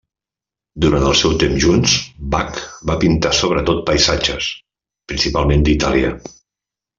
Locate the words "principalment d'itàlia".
5.13-6.11